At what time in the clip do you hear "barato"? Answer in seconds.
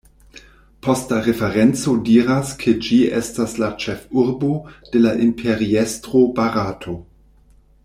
6.41-6.99